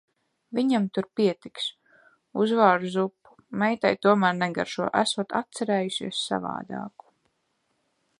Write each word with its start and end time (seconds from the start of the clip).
Viņam 0.59 0.85
tur 0.97 1.07
pietiks. 1.19 1.67
Uzvāru 2.43 2.89
zupu. 2.95 3.35
Meitai 3.63 3.91
tomēr 4.07 4.39
negaršo, 4.39 4.89
esot 5.03 5.37
atcerējusies 5.41 6.23
savādāku. 6.31 7.11